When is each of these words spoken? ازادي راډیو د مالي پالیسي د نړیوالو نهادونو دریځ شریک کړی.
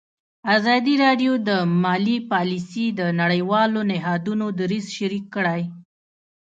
ازادي 0.55 0.93
راډیو 1.05 1.33
د 1.49 1.49
مالي 1.83 2.17
پالیسي 2.31 2.85
د 2.99 3.01
نړیوالو 3.21 3.79
نهادونو 3.91 4.45
دریځ 4.59 4.85
شریک 4.97 5.25
کړی. 5.35 5.61